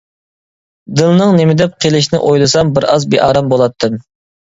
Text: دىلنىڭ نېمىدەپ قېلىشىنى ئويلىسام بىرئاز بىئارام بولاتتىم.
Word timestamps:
دىلنىڭ 1.01 1.33
نېمىدەپ 1.39 1.75
قېلىشىنى 1.85 2.21
ئويلىسام 2.29 2.73
بىرئاز 2.79 3.05
بىئارام 3.13 3.53
بولاتتىم. 3.53 4.01